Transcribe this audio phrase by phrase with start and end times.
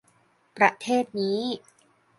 [0.57, 1.39] ประเทศนี้